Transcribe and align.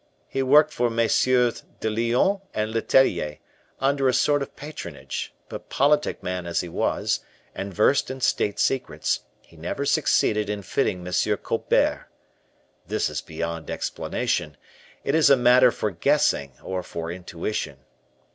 He 0.27 0.41
worked 0.41 0.73
for 0.73 0.89
MM. 0.89 1.63
de 1.79 1.87
Lyonne 1.87 2.41
and 2.55 2.73
Letellier, 2.73 3.37
under 3.79 4.07
a 4.07 4.13
sort 4.15 4.41
of 4.41 4.55
patronage; 4.55 5.31
but 5.47 5.69
politic 5.69 6.23
man 6.23 6.47
as 6.47 6.61
he 6.61 6.69
was, 6.69 7.19
and 7.53 7.71
versed 7.71 8.09
in 8.09 8.19
state 8.19 8.57
secrets, 8.57 9.19
he 9.43 9.55
never 9.55 9.85
succeeded 9.85 10.49
in 10.49 10.63
fitting 10.63 11.05
M. 11.07 11.37
Colbert. 11.43 12.07
This 12.87 13.11
is 13.11 13.21
beyond 13.21 13.69
explanation; 13.69 14.57
it 15.03 15.13
is 15.13 15.29
a 15.29 15.37
matter 15.37 15.71
for 15.71 15.91
guessing 15.91 16.53
or 16.63 16.81
for 16.81 17.11
intuition. 17.11 17.81